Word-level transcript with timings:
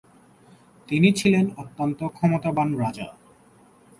তিনি 0.87 1.09
ছিলেন 1.11 1.45
অত্যন্ত 1.57 1.99
ক্ষমতাবান 2.07 2.69
রাজা। 2.77 3.07